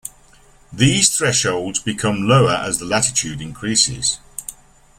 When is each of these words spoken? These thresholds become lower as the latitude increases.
These 0.73 1.15
thresholds 1.15 1.77
become 1.79 2.27
lower 2.27 2.53
as 2.55 2.79
the 2.79 2.85
latitude 2.85 3.39
increases. 3.39 4.17